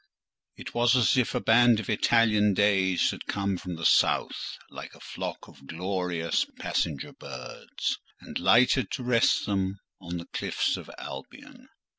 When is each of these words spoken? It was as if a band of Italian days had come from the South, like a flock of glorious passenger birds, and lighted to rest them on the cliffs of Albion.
It 0.57 0.73
was 0.73 0.95
as 0.95 1.15
if 1.15 1.35
a 1.35 1.39
band 1.39 1.79
of 1.79 1.87
Italian 1.87 2.55
days 2.55 3.11
had 3.11 3.27
come 3.27 3.55
from 3.55 3.75
the 3.75 3.85
South, 3.85 4.57
like 4.71 4.95
a 4.95 4.99
flock 4.99 5.47
of 5.47 5.67
glorious 5.67 6.43
passenger 6.57 7.13
birds, 7.13 7.99
and 8.19 8.39
lighted 8.39 8.89
to 8.93 9.03
rest 9.03 9.45
them 9.45 9.77
on 10.01 10.17
the 10.17 10.25
cliffs 10.33 10.75
of 10.75 10.89
Albion. 10.97 11.67